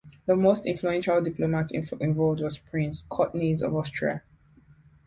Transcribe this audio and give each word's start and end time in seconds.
The 0.25 0.35
most 0.35 0.65
influential 0.65 1.21
diplomat 1.21 1.69
involved 1.71 2.41
was 2.41 2.57
Prince 2.57 3.03
Kaunitz 3.07 3.61
of 3.61 3.75
Austria. 3.75 4.23